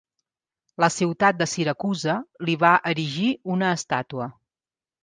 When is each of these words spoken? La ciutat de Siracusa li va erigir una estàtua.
La 0.83 0.89
ciutat 0.95 1.37
de 1.43 1.47
Siracusa 1.51 2.17
li 2.49 2.59
va 2.65 2.75
erigir 2.95 3.31
una 3.59 3.73
estàtua. 3.79 4.33